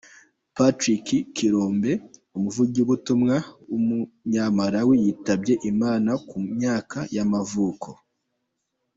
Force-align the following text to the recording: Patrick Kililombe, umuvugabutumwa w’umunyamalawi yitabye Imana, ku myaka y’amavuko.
Patrick 0.57 1.05
Kililombe, 1.35 1.91
umuvugabutumwa 2.37 3.35
w’umunyamalawi 3.69 4.95
yitabye 5.03 5.53
Imana, 5.71 6.11
ku 6.27 6.37
myaka 6.55 6.97
y’amavuko. 7.15 7.89